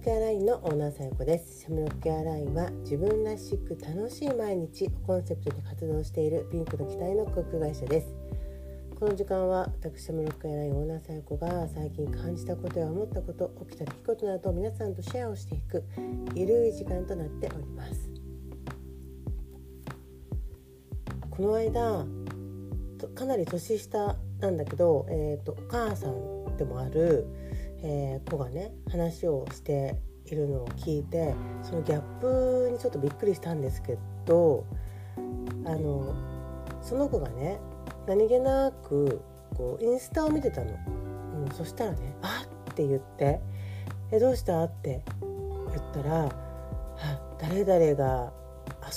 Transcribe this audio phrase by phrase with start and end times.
[0.00, 1.62] ケアラインのオーナーさやこです。
[1.62, 8.14] シャムロックケアラインは自分らしく楽しい毎日をコンセプトに活動しているピンクの機体の航空会社です。
[8.98, 15.84] この時間は私シャムロケアラインオーナーさやこが最近感じたことや思ったこと起きた出来事などを皆さんとシェアをしていく
[16.34, 18.10] ゆるい時間となっております。
[21.30, 22.06] この間
[23.14, 27.26] かなり年下なんだけど、えーと、お母さんでもある、
[27.82, 33.96] えー、子がね話をしているのを聞いてそのギャップにちょっとびっくりしたんですけ
[34.26, 34.64] ど
[35.64, 36.14] あの
[36.82, 37.60] その子がね
[38.06, 39.20] 何気なく
[39.56, 40.72] こうインスタを見てたの、
[41.46, 43.40] うん、そしたらね「あっ!」って言って
[44.12, 45.02] 「えどうした?」って
[45.70, 46.24] 言ったら
[47.00, 48.32] 「あ誰々が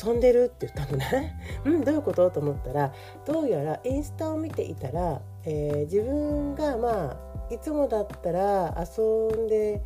[0.05, 2.29] 遊んでるって言ったのね うんどういうこと？
[2.29, 2.93] と思ったら
[3.25, 9.03] どうやらインスタを見ていたら、えー、自分がまあいつもだったら遊
[9.37, 9.83] んで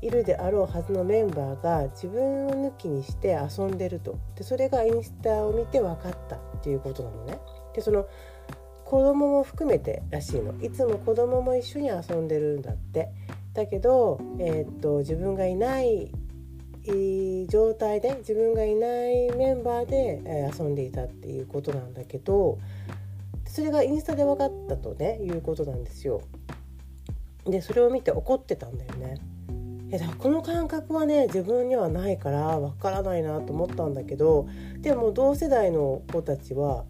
[0.00, 7.38] いるであろうはずのメンバーが自分を抜きにして遊んでるとでそれがインスタを見て分かったっていうことなのね。
[7.74, 8.06] でその
[8.84, 13.08] 子供も含めてらしいのいつも子供も一緒に遊んでるんだって
[13.54, 16.10] だけど、えー、っと自分がいない
[17.48, 22.58] 状態で自分がいないメンバーで、え遊んでいたっていうことなんだけど
[23.46, 26.22] それがインスタで分かったとねいうことなんですよ。
[27.50, 29.18] でそれを見て怒ってたんだよね。
[29.88, 34.46] いやだこの感覚はね自分にはないから分からないなと思ったんだけど
[34.78, 36.84] でも同世代の子たちは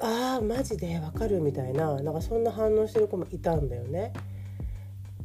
[0.00, 4.12] ああマジで分かるみたいななんかそんな反応してる子もいたんだよね。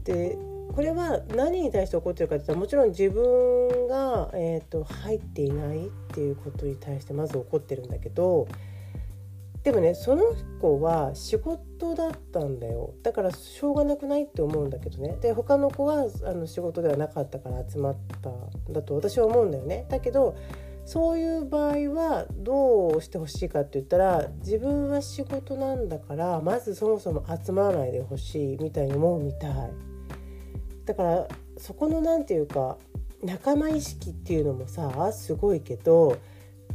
[0.05, 0.37] で
[0.73, 8.47] これは何に対して怒ってるかって言ったらもちろん自分が、えーと、入っていないっていうことに対してまず怒ってるんだけど
[9.63, 10.23] でもねその
[10.59, 12.95] 子は仕事だったんだよ。
[13.03, 15.17] だからしょうがなくないって思うんだけどね。
[15.21, 19.85] で他の子はあの仕事ではなかったから集まったんだと私は思うんだよね。
[19.89, 20.35] だけど
[20.85, 29.71] そういう場合はどうしてほしいかって言ったら自分は仕事なんだからまずそもそも集まらないでほしいみたいに思うみたい。
[30.85, 32.77] だからそこの何て言うか
[33.23, 36.17] 仲間意識っていうのもさすごいけど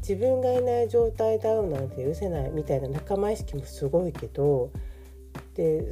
[0.09, 4.71] 自分がいない状態だよなんて許せないみたいな仲間意識もすごいけど
[5.57, 5.85] で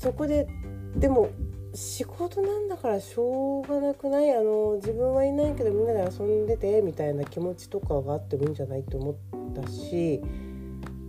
[0.00, 0.48] そこで
[0.96, 1.28] でも
[1.74, 4.30] 仕事なんだからしょうがなくない？
[4.32, 8.82] あの自分はいないけどみんなで遊んでてみたいな気持ちとかがあってもいいんじゃない？
[8.84, 10.20] と思ったし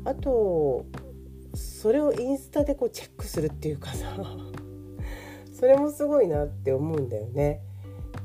[0.06, 0.86] あと
[1.54, 4.16] それをインスタでこうチェックするっていうかさ
[5.54, 7.62] それもすごいなって思うんだよね。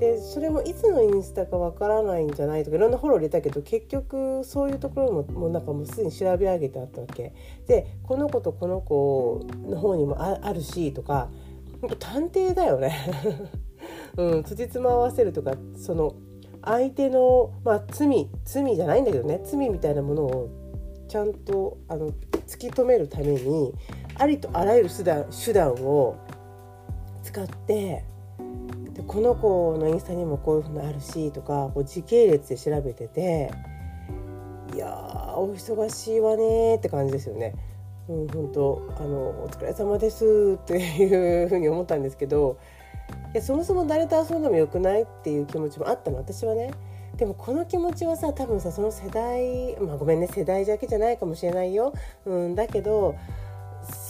[0.01, 7.35] でそれもいつのインスタかわからないんじゃないとかいろんなフォロー入れたけど結局そういうところももうなんかもうすでに調べ上げてあったわけ。
[7.67, 11.29] でこの子とこの子の方にもあるしとか
[11.99, 12.97] 探偵だよね。
[14.17, 16.15] うん辻褄合わせるとかその
[16.63, 20.49] 相手の、まあ、罪罪じゃないんだけどね罪みたいなものを
[21.09, 22.11] ちゃんとあの
[22.47, 23.75] 突き止めるために
[24.17, 26.17] ありとあらゆる手段手段を
[27.23, 28.05] 使って
[29.11, 33.51] この子のインスタにもこういうのあるしとかこう時系列で調べてて
[34.73, 37.57] いやーお忙しいわねって感じですよね。
[38.09, 42.59] うん、本当あのお疲れ様ですっていうふうに思ったんですけど
[43.35, 46.71] いやそもそも誰と遊んでもよくないっていう気持ちもあったの私はね
[47.17, 51.93] でもこの気持ちはさ多分さその世代まあごめんね世代だけじゃないかもしれないよ、
[52.27, 53.17] うん、だけど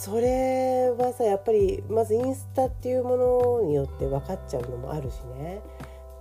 [0.03, 5.61] それはさやっぱりまずインスタっていうものによって分かっちゃうのもあるしね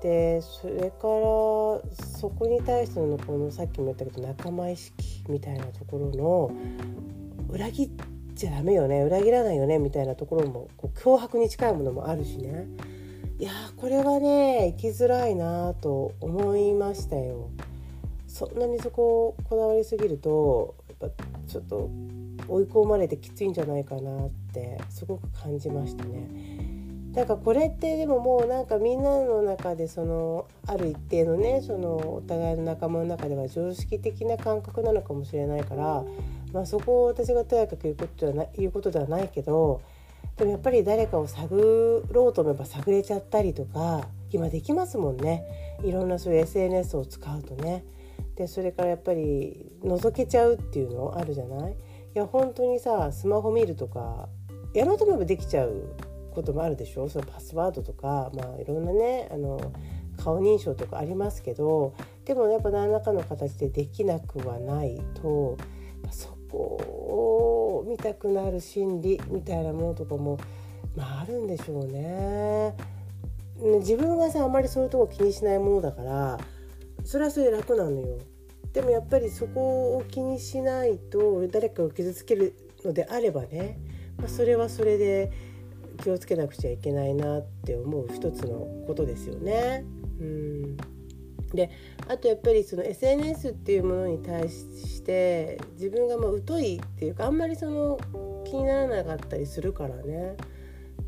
[0.03, 6.51] でそれからそこに対してのこのさっきも言ったけど仲間意識みたいなところの
[7.49, 7.91] 裏切っ
[8.35, 12.67] ちゃダメよね裏切らないよねみたいなところもこう脅迫に近いものもあるしね
[13.39, 17.49] いやこれはね生きづらいなと思いましたよ。
[18.27, 21.91] そんなにそこをこだわりすぎるとやっぱちょっと
[22.51, 26.29] 追い込まれてきついんじゃないかなってすごく感じましたね。
[27.13, 36.05] なんかこれってでももうなんかみんなの中でそのある一定のねそのお互いの仲間の中では常識的な感覚なのかもしれないから、
[36.53, 39.81] まあ、そこを私がとやかく言うことではな言うことではないけど
[40.37, 45.43] でもやっぱり誰かを探ろうと思えば探れちゃったりとか今できますもんね
[45.83, 47.85] いろんなそういう SNS を使うとね。
[48.37, 51.75] でそれからやっぱり覗けちゃうっていうのあるじゃない？
[52.15, 54.29] いや本当にさスマホ見るとか
[54.75, 55.95] やろうと思えばできちゃう
[56.33, 57.09] こともあるでしょ？
[57.09, 59.73] そのパスワードとか、まあ、いろんなねあの
[60.17, 65.57] 顔認証とかありますけどでもやっぱ何らかの形でできなくはないと
[66.11, 70.39] そこを見たくなる心理みたいなものとかも、
[70.97, 72.75] まあ、あるんでしょうね。
[73.81, 76.39] 自分がさあまりそういうとこ気にしないものだから
[77.05, 78.19] それはそれで楽なのよ。
[78.73, 83.79] でもやっぱりそこを気にしないと誰かを傷つけるのであればね、
[84.19, 85.33] まあ、それはそれで
[86.03, 89.85] 気をつけなくちゃいけないなって思う一つのことですよね。
[90.21, 90.77] うん
[91.53, 91.69] で
[92.07, 97.99] あとやっぱりその SNS っていうものに対して自分がまあ疎いっていうかあんまりその
[98.45, 100.37] 気にならなかったりするからね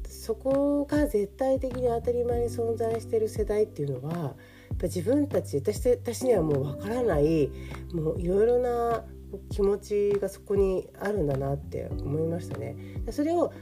[0.05, 4.35] そこが絶対的に当たり前に存在してる世代っていうのは
[4.81, 7.51] 自分たち私私にはもうわからない
[7.93, 9.05] もういろいろな
[9.51, 12.77] 気持ちがそこにあるんだなって思いましたね。
[13.11, 13.53] それを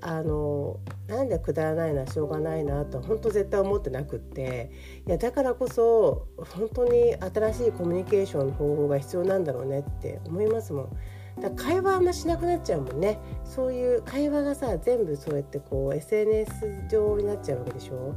[0.00, 0.78] あの
[1.08, 4.70] なんでくだらないのはしょうがないなと本当絶対思ってなくって
[5.06, 10.96] いやだからこそ本当に新しいコミュニケーションの方法が必要なんだろうねって思いますもん。
[11.40, 18.16] だ会話あんましなくなっちゃうもんねそういう会話がさ全部そうやってこう SNS 上になっちゃうわけでしょ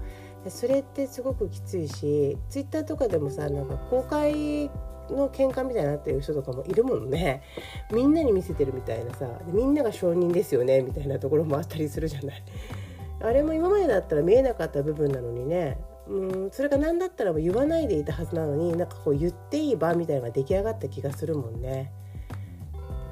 [0.49, 4.69] それってすごくきついし Twitter とかでもさなんか公開
[5.09, 7.43] の喧嘩みたいになってる人とかもいるもんね。
[7.91, 12.43] みんなに見せてるみたいなさみんなが承認ですよねみたいなところもあったりするじゃない。
[13.21, 15.77] あれも今までだったら見えなかった部分なのにね。
[16.07, 21.91] うんそれが何だったら言わないでいたはずなのになんかこう言っていい場みたいなのが出来上がった気がするもんね。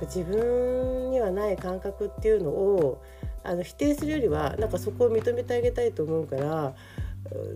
[0.02, 3.02] 自分にはない感覚っていうのを
[3.44, 6.75] あの否定するよりはなんかそこを認めてあげたいと思うから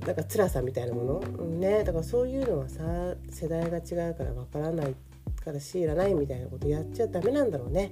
[0.06, 2.84] なんか辛さみたいなもの、ね、だからそういうのはさ
[3.30, 4.96] 世代が違うからわからない
[5.44, 7.92] から強いらないみたいなことやっちゃダメなんだろうね。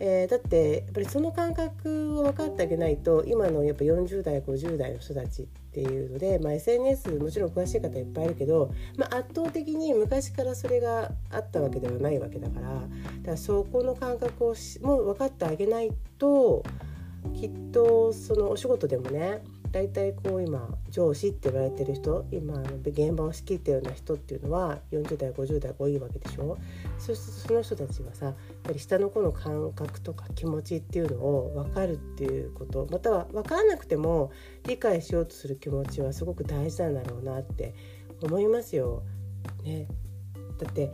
[0.00, 12.86] えー、だってやっぱりその感覚を分かってあげないと今のやっぱ40代50代の人たちっていうので、まあ、SNS もちろん詳しい方いっぱいいるけど、まあ、圧倒的に昔からそれがあったわけではないわけだからだか
[13.26, 16.64] らそこの感覚をしもう分かってあげないと
[17.34, 19.42] きっとそのお仕事でもね
[19.76, 26.56] 大体こう今上司って言われてる人今あの現場を仕切ってるような人っていうのは40代50代が多いわけでしょ。
[26.98, 34.30] そうするとその人たちはさやっぱり下の子の感覚とか気持ちっていうのを分かるっていうことまたは分からなくても
[34.66, 37.74] 理解しようとする気持ちはすごく大事なんだろうなって
[38.22, 39.02] 思いますよ。
[39.62, 39.88] ね、
[40.56, 40.90] だって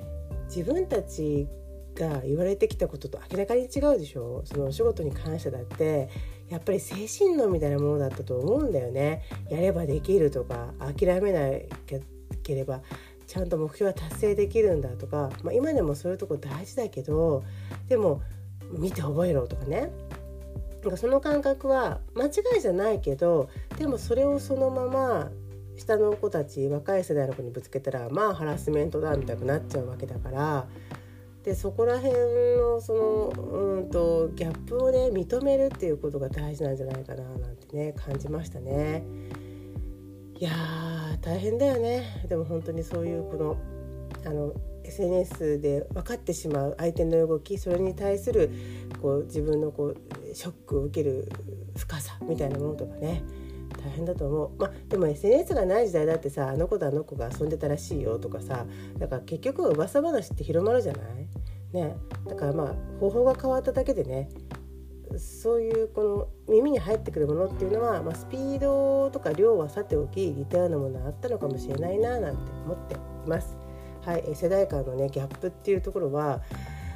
[0.46, 1.46] 自分たち
[1.94, 4.42] が言われてきたことと明らかに違うでしょ。
[4.44, 6.08] そのお仕事に関してだって
[6.48, 9.22] やっぱり精神論みたいなものだったと思うんだよね。
[9.50, 11.40] やればできるとか諦めな
[12.42, 12.82] ければ
[13.26, 17.42] ちゃんと目標は達成できるんだとか、まあ、今でもそういうとこ大事だけど
[17.88, 18.20] でも
[18.70, 19.90] 見て覚えろとかね。
[20.82, 23.48] なんかその感覚は間違いじゃないけど
[23.78, 25.30] でもそれをそのまま
[25.76, 30.66] 下の子たち若い世代の子にぶつけたらまあハラスメントだみたいになっちゃうわけだから
[31.44, 32.14] でそこら辺
[32.56, 39.04] のそのうんとギャップをね認めるっていうことが大事なんじゃないかななんてね感じましたね。
[40.38, 40.50] いや
[41.20, 43.56] 大変だよねでも本当にそういうこの
[44.24, 44.52] あの
[44.84, 48.50] SNS で分かってしまう相手の動きそれに対する
[49.00, 49.96] こう自分のこう
[50.34, 51.28] ショックを受ける
[51.76, 53.22] 深さみたいなものとかね
[53.84, 54.50] 大変だと思う。
[54.58, 58.66] まあでも SNS がない時代だってさあの子とあの子が遊んでたらしいよとかさ
[58.98, 61.28] だから結局噂話って広まるじゃない？
[61.72, 61.96] ね。
[62.28, 64.28] だからまあ方法が変わっただけでね
[65.18, 73.56] そういうこの耳に入ってくるものっていうのは、まあ、スピードとか量はさておき似たようなものあったのかもしれないななんて思っています。
[74.02, 76.40] はい、世代間のねギャップっていうところは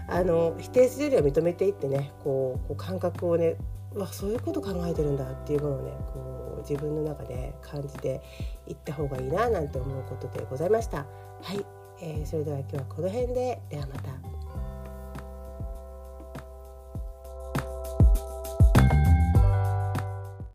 [0.08, 3.56] あの否定するよりは認めていってねこうこう感覚をね
[3.96, 8.20] まあそういうこと考えてるんだっていうものをねこう自分の中で感じて
[8.66, 11.06] いった方がいいななんて思うことでございました。
[11.42, 11.64] はい、
[12.00, 14.35] えー、それでは今日はこの辺でではまた。